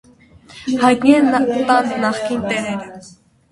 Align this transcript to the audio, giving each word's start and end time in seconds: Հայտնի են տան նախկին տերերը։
Հայտնի 0.83 1.13
են 1.17 1.29
տան 1.69 1.93
նախկին 2.07 2.43
տերերը։ 2.49 2.91